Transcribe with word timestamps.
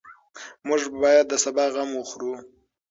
موږ 0.67 0.81
باید 1.01 1.25
د 1.29 1.33
سبا 1.43 1.65
غم 1.73 1.89
وخورو. 1.95 2.33